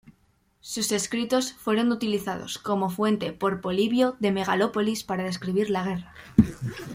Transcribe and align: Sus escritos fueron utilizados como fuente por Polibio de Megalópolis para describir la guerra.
Sus 0.61 0.91
escritos 0.93 1.53
fueron 1.53 1.91
utilizados 1.91 2.57
como 2.57 2.89
fuente 2.89 3.33
por 3.33 3.61
Polibio 3.61 4.17
de 4.19 4.31
Megalópolis 4.31 5.03
para 5.03 5.23
describir 5.23 5.69
la 5.69 5.83
guerra. 5.83 6.15